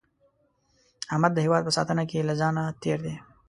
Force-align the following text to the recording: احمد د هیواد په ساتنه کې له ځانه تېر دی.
احمد 1.11 1.31
د 1.33 1.39
هیواد 1.45 1.61
په 1.65 1.71
ساتنه 1.77 2.03
کې 2.09 2.27
له 2.27 2.33
ځانه 2.41 2.63
تېر 2.83 2.99
دی. 3.05 3.15